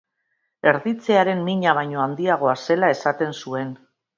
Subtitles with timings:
[0.71, 3.71] Erditzearen mina baino handiagoa zela esaten zuen.